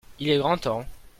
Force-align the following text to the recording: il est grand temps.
il 0.19 0.29
est 0.29 0.39
grand 0.39 0.57
temps. 0.57 0.83